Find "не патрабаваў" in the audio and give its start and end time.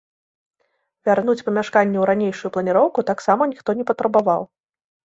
3.81-4.43